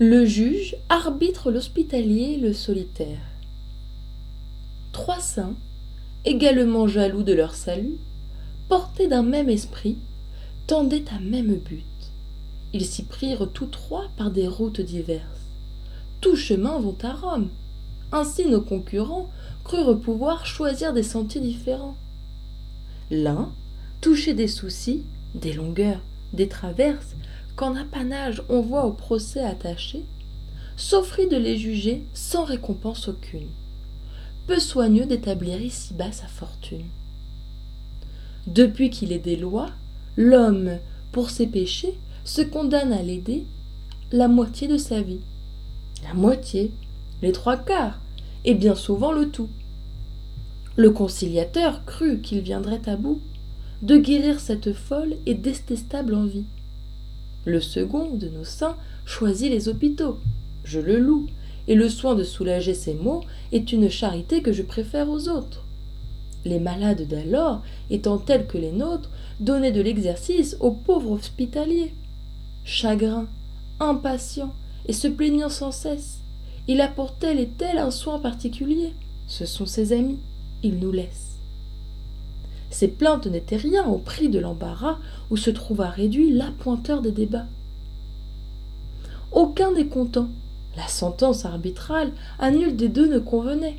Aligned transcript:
Le 0.00 0.24
juge 0.24 0.74
arbitre 0.88 1.52
l'hospitalier 1.52 2.36
le 2.36 2.52
solitaire. 2.52 3.20
Trois 4.90 5.20
saints, 5.20 5.54
également 6.24 6.88
jaloux 6.88 7.22
de 7.22 7.32
leur 7.32 7.54
salut, 7.54 7.98
portés 8.68 9.06
d'un 9.06 9.22
même 9.22 9.48
esprit, 9.48 9.96
tendaient 10.66 11.04
à 11.14 11.20
même 11.20 11.54
but. 11.54 11.84
Ils 12.72 12.86
s'y 12.86 13.04
prirent 13.04 13.48
tous 13.52 13.66
trois 13.66 14.08
par 14.16 14.32
des 14.32 14.48
routes 14.48 14.80
diverses. 14.80 15.46
Tous 16.20 16.34
chemins 16.34 16.80
vont 16.80 16.98
à 17.04 17.12
Rome. 17.12 17.50
Ainsi 18.10 18.46
nos 18.46 18.62
concurrents 18.62 19.30
crurent 19.62 20.00
pouvoir 20.00 20.44
choisir 20.44 20.92
des 20.92 21.04
sentiers 21.04 21.40
différents. 21.40 21.96
L'un, 23.12 23.52
touché 24.00 24.34
des 24.34 24.48
soucis, 24.48 25.04
des 25.36 25.52
longueurs, 25.52 26.00
des 26.32 26.48
traverses, 26.48 27.14
qu'en 27.56 27.76
apanage 27.76 28.42
on 28.48 28.60
voit 28.60 28.84
au 28.84 28.92
procès 28.92 29.42
attaché, 29.42 30.04
s'offrit 30.76 31.28
de 31.28 31.36
les 31.36 31.56
juger 31.56 32.04
sans 32.14 32.44
récompense 32.44 33.08
aucune, 33.08 33.48
peu 34.46 34.58
soigneux 34.58 35.06
d'établir 35.06 35.60
ici-bas 35.60 36.12
sa 36.12 36.26
fortune. 36.26 36.86
Depuis 38.46 38.90
qu'il 38.90 39.12
est 39.12 39.18
des 39.18 39.36
lois, 39.36 39.70
l'homme, 40.16 40.78
pour 41.12 41.30
ses 41.30 41.46
péchés, 41.46 41.98
se 42.24 42.42
condamne 42.42 42.92
à 42.92 43.02
l'aider 43.02 43.44
la 44.12 44.28
moitié 44.28 44.68
de 44.68 44.76
sa 44.76 45.00
vie. 45.00 45.20
La 46.02 46.14
moitié, 46.14 46.72
les 47.22 47.32
trois 47.32 47.56
quarts, 47.56 48.00
et 48.44 48.54
bien 48.54 48.74
souvent 48.74 49.12
le 49.12 49.30
tout. 49.30 49.48
Le 50.76 50.90
conciliateur 50.90 51.84
crut 51.84 52.20
qu'il 52.20 52.40
viendrait 52.40 52.86
à 52.86 52.96
bout 52.96 53.20
de 53.82 53.96
guérir 53.96 54.40
cette 54.40 54.72
folle 54.72 55.14
et 55.26 55.34
détestable 55.34 56.14
envie. 56.14 56.44
Le 57.44 57.60
second 57.60 58.14
de 58.14 58.28
nos 58.28 58.44
saints 58.44 58.76
choisit 59.04 59.50
les 59.50 59.68
hôpitaux. 59.68 60.18
Je 60.64 60.80
le 60.80 60.98
loue, 60.98 61.26
et 61.68 61.74
le 61.74 61.88
soin 61.88 62.14
de 62.14 62.24
soulager 62.24 62.74
ses 62.74 62.94
maux 62.94 63.22
est 63.52 63.72
une 63.72 63.90
charité 63.90 64.42
que 64.42 64.52
je 64.52 64.62
préfère 64.62 65.08
aux 65.08 65.28
autres. 65.28 65.64
Les 66.44 66.58
malades 66.58 67.06
d'alors, 67.08 67.62
étant 67.90 68.18
tels 68.18 68.46
que 68.46 68.58
les 68.58 68.72
nôtres, 68.72 69.10
donnaient 69.40 69.72
de 69.72 69.80
l'exercice 69.80 70.56
aux 70.60 70.72
pauvres 70.72 71.12
hospitaliers. 71.12 71.94
Chagrin, 72.64 73.26
impatient, 73.80 74.54
et 74.86 74.92
se 74.92 75.08
plaignant 75.08 75.48
sans 75.48 75.72
cesse, 75.72 76.18
il 76.68 76.80
apporte 76.80 77.18
tel 77.18 77.38
et 77.38 77.48
tel 77.48 77.78
un 77.78 77.90
soin 77.90 78.18
particulier. 78.18 78.92
Ce 79.26 79.46
sont 79.46 79.66
ses 79.66 79.92
amis, 79.92 80.18
il 80.62 80.78
nous 80.78 80.92
laisse. 80.92 81.33
Ces 82.74 82.88
plaintes 82.88 83.28
n'étaient 83.28 83.54
rien 83.54 83.86
au 83.86 83.98
prix 83.98 84.28
de 84.28 84.40
l'embarras 84.40 84.98
où 85.30 85.36
se 85.36 85.50
trouva 85.50 85.90
réduit 85.90 86.32
l'appointeur 86.32 87.02
des 87.02 87.12
débats. 87.12 87.46
Aucun 89.30 89.70
des 89.70 89.86
contents, 89.86 90.28
la 90.76 90.88
sentence 90.88 91.44
arbitrale 91.44 92.10
à 92.40 92.50
nul 92.50 92.74
des 92.74 92.88
deux 92.88 93.06
ne 93.06 93.20
convenait. 93.20 93.76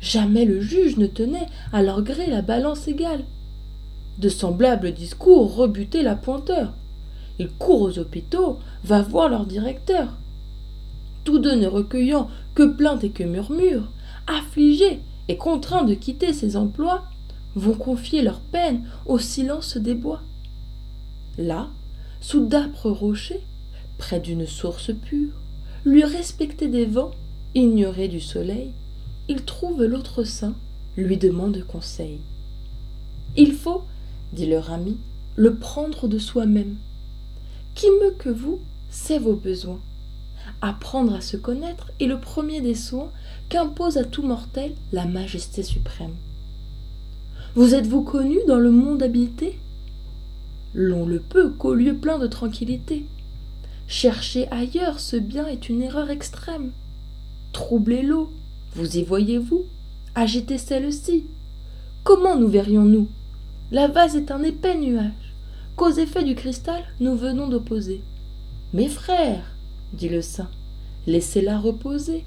Jamais 0.00 0.46
le 0.46 0.62
juge 0.62 0.96
ne 0.96 1.06
tenait 1.06 1.46
à 1.74 1.82
leur 1.82 2.00
gré 2.00 2.26
la 2.28 2.40
balance 2.40 2.88
égale. 2.88 3.24
De 4.16 4.30
semblables 4.30 4.92
discours 4.92 5.54
rebutaient 5.54 6.02
l'appointeur. 6.02 6.72
Il 7.38 7.50
court 7.50 7.82
aux 7.82 7.98
hôpitaux, 7.98 8.60
va 8.82 9.02
voir 9.02 9.28
leur 9.28 9.44
directeur. 9.44 10.16
Tous 11.24 11.38
deux 11.38 11.56
ne 11.56 11.66
recueillant 11.66 12.30
que 12.54 12.62
plaintes 12.62 13.04
et 13.04 13.10
que 13.10 13.24
murmures, 13.24 13.90
affligés 14.26 15.00
et 15.28 15.36
contraints 15.36 15.84
de 15.84 15.92
quitter 15.92 16.32
ses 16.32 16.56
emplois, 16.56 17.04
vont 17.56 17.74
confier 17.74 18.22
leur 18.22 18.40
peine 18.40 18.84
au 19.06 19.18
silence 19.18 19.76
des 19.76 19.94
bois. 19.94 20.22
Là, 21.38 21.70
sous 22.20 22.46
d'âpres 22.46 22.90
rochers, 22.90 23.42
près 23.98 24.20
d'une 24.20 24.46
source 24.46 24.92
pure, 24.94 25.32
lui 25.84 26.04
respecter 26.04 26.68
des 26.68 26.86
vents, 26.86 27.10
ignorer 27.54 28.08
du 28.08 28.20
soleil, 28.20 28.72
il 29.28 29.42
trouve 29.42 29.82
l'autre 29.82 30.22
saint, 30.22 30.54
lui 30.96 31.16
demande 31.16 31.64
conseil. 31.66 32.20
Il 33.36 33.52
faut, 33.52 33.82
dit 34.32 34.46
leur 34.46 34.70
ami, 34.70 34.98
le 35.34 35.56
prendre 35.56 36.08
de 36.08 36.18
soi-même. 36.18 36.76
Qui 37.74 37.86
mieux 38.02 38.12
que 38.12 38.30
vous 38.30 38.60
sait 38.90 39.18
vos 39.18 39.34
besoins? 39.34 39.80
Apprendre 40.62 41.14
à 41.14 41.20
se 41.20 41.36
connaître 41.36 41.90
est 42.00 42.06
le 42.06 42.18
premier 42.18 42.60
des 42.60 42.74
soins 42.74 43.10
qu'impose 43.48 43.98
à 43.98 44.04
tout 44.04 44.22
mortel 44.22 44.74
la 44.92 45.04
majesté 45.04 45.62
suprême. 45.62 46.14
Vous 47.56 47.74
êtes-vous 47.74 48.02
connu 48.02 48.36
dans 48.46 48.58
le 48.58 48.70
monde 48.70 49.02
habité 49.02 49.58
L'on 50.74 51.06
le 51.06 51.20
peut 51.20 51.48
qu'au 51.48 51.72
lieu 51.72 51.96
plein 51.96 52.18
de 52.18 52.26
tranquillité. 52.26 53.06
Chercher 53.88 54.46
ailleurs 54.50 55.00
ce 55.00 55.16
bien 55.16 55.46
est 55.46 55.70
une 55.70 55.80
erreur 55.80 56.10
extrême. 56.10 56.72
Troubler 57.54 58.02
l'eau, 58.02 58.30
vous 58.74 58.98
y 58.98 59.02
voyez-vous? 59.02 59.64
Agiter 60.14 60.58
celle-ci. 60.58 61.24
Comment 62.04 62.36
nous 62.36 62.48
verrions-nous? 62.48 63.08
La 63.72 63.88
vase 63.88 64.16
est 64.16 64.30
un 64.30 64.42
épais 64.42 64.76
nuage, 64.76 65.32
qu'aux 65.76 65.92
effets 65.92 66.24
du 66.24 66.34
cristal 66.34 66.84
nous 67.00 67.16
venons 67.16 67.48
d'opposer. 67.48 68.02
Mes 68.74 68.88
frères, 68.90 69.56
dit 69.94 70.10
le 70.10 70.20
saint, 70.20 70.50
laissez-la 71.06 71.58
reposer. 71.58 72.26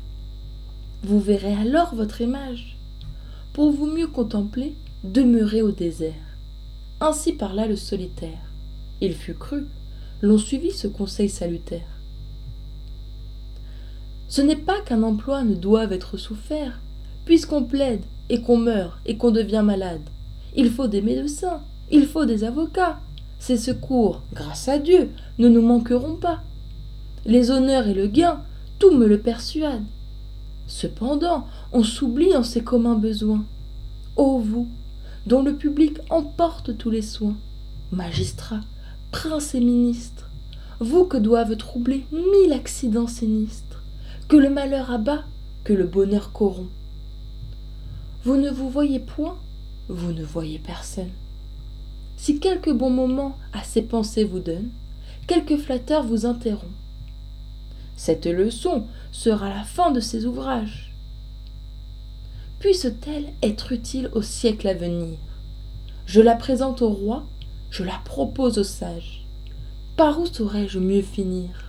Vous 1.03 1.19
verrez 1.19 1.53
alors 1.53 1.93
votre 1.93 2.21
image. 2.21 2.79
Pour 3.53 3.69
vous 3.71 3.85
mieux 3.85 4.07
contempler, 4.07 4.73
demeurer 5.03 5.61
au 5.61 5.71
désert. 5.71 6.13
Ainsi 6.99 7.33
parla 7.33 7.67
le 7.67 7.75
solitaire. 7.75 8.51
Il 9.01 9.13
fut 9.13 9.33
cru. 9.33 9.65
L'on 10.21 10.37
suivit 10.37 10.71
ce 10.71 10.87
conseil 10.87 11.29
salutaire. 11.29 11.87
Ce 14.27 14.41
n'est 14.41 14.57
pas 14.57 14.81
qu'un 14.81 15.03
emploi 15.03 15.43
ne 15.43 15.55
doive 15.55 15.93
être 15.93 16.17
souffert, 16.17 16.79
puisqu'on 17.25 17.63
plaide 17.63 18.03
et 18.29 18.41
qu'on 18.41 18.57
meurt 18.57 18.99
et 19.05 19.17
qu'on 19.17 19.31
devient 19.31 19.63
malade. 19.65 20.01
Il 20.55 20.69
faut 20.69 20.87
des 20.87 21.01
médecins, 21.01 21.61
il 21.89 22.05
faut 22.05 22.25
des 22.25 22.43
avocats. 22.43 22.99
Ces 23.39 23.57
secours, 23.57 24.21
grâce 24.33 24.67
à 24.67 24.77
Dieu, 24.77 25.09
ne 25.37 25.47
nous 25.47 25.61
manqueront 25.61 26.15
pas. 26.15 26.41
Les 27.25 27.49
honneurs 27.51 27.87
et 27.87 27.93
le 27.93 28.07
gain, 28.07 28.41
tout 28.77 28.91
me 28.91 29.07
le 29.07 29.19
persuade. 29.19 29.83
Cependant, 30.67 31.47
on 31.71 31.83
s'oublie 31.83 32.35
en 32.35 32.43
ces 32.43 32.61
communs 32.61 32.95
besoins. 32.95 33.45
Ô 34.17 34.37
vous, 34.39 34.67
dont 35.25 35.43
le 35.43 35.55
public 35.55 35.97
emporte 36.09 36.77
tous 36.77 36.89
les 36.89 37.01
soins. 37.01 37.35
Magistrats, 37.91 38.61
princes 39.11 39.55
et 39.55 39.59
ministres, 39.59 40.29
vous 40.79 41.05
que 41.05 41.17
doivent 41.17 41.57
troubler 41.57 42.05
mille 42.11 42.53
accidents 42.53 43.07
sinistres, 43.07 43.83
que 44.27 44.37
le 44.37 44.49
malheur 44.49 44.91
abat, 44.91 45.23
que 45.63 45.73
le 45.73 45.85
bonheur 45.85 46.31
corrompt. 46.31 46.69
Vous 48.23 48.37
ne 48.37 48.49
vous 48.49 48.69
voyez 48.69 48.99
point, 48.99 49.37
vous 49.87 50.11
ne 50.11 50.23
voyez 50.23 50.59
personne. 50.59 51.11
Si 52.17 52.39
quelque 52.39 52.69
bon 52.69 52.89
moment 52.89 53.37
à 53.53 53.63
ces 53.63 53.81
pensées 53.81 54.23
vous 54.23 54.39
donne, 54.39 54.69
quelque 55.27 55.57
flatteur 55.57 56.03
vous 56.03 56.25
interrompt. 56.25 56.73
Cette 57.95 58.25
leçon 58.25 58.85
sera 59.11 59.49
la 59.49 59.63
fin 59.63 59.91
de 59.91 59.99
ces 59.99 60.25
ouvrages 60.25 60.88
puisse-t-elle 62.59 63.33
être 63.41 63.71
utile 63.71 64.09
au 64.13 64.21
siècle 64.21 64.67
à 64.67 64.73
venir? 64.73 65.17
Je 66.05 66.21
la 66.21 66.35
présente 66.35 66.81
au 66.81 66.89
roi, 66.89 67.25
je 67.69 67.83
la 67.83 67.99
propose 68.03 68.57
aux 68.57 68.63
sages. 68.63 69.25
Par 69.95 70.19
où 70.19 70.25
saurais-je 70.25 70.79
mieux 70.79 71.01
finir? 71.01 71.68